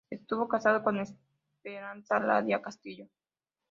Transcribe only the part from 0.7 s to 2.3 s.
con Esperanza